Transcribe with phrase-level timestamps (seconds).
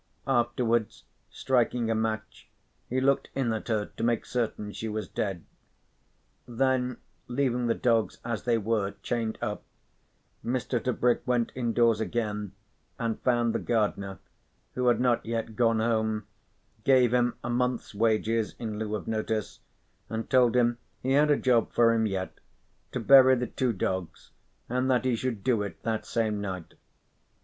[0.25, 2.49] Afterwards, striking a match,
[2.89, 5.45] he looked in at her to make certain she was dead.
[6.47, 9.63] Then, leaving the dogs as they were, chained up,
[10.43, 10.83] Mr.
[10.83, 12.53] Tebrick went indoors again
[12.97, 14.17] and found the gardener,
[14.73, 16.25] who had not yet gone home,
[16.83, 19.59] gave him a month's wages in lieu of notice
[20.09, 22.39] and told him he had a job for him yet
[22.91, 24.31] to bury the two dogs
[24.67, 26.73] and that he should do it that same night.